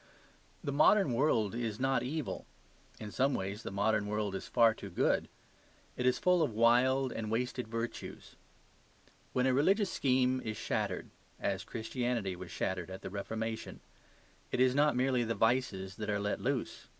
The 0.63 0.71
modern 0.71 1.13
world 1.13 1.53
is 1.53 1.79
not 1.79 2.01
evil; 2.01 2.47
in 2.99 3.11
some 3.11 3.35
ways 3.35 3.61
the 3.61 3.69
modern 3.69 4.07
world 4.07 4.33
is 4.33 4.47
far 4.47 4.73
too 4.73 4.89
good. 4.89 5.27
It 5.95 6.07
is 6.07 6.17
full 6.17 6.41
of 6.41 6.55
wild 6.55 7.11
and 7.11 7.29
wasted 7.29 7.67
virtues. 7.67 8.35
When 9.31 9.45
a 9.45 9.53
religious 9.53 9.91
scheme 9.91 10.41
is 10.43 10.57
shattered 10.57 11.11
(as 11.39 11.63
Christianity 11.63 12.35
was 12.35 12.49
shattered 12.49 12.89
at 12.89 13.03
the 13.03 13.11
Reformation), 13.11 13.79
it 14.51 14.59
is 14.59 14.73
not 14.73 14.95
merely 14.95 15.23
the 15.23 15.35
vices 15.35 15.97
that 15.97 16.09
are 16.09 16.19
let 16.19 16.41
loose. 16.41 16.87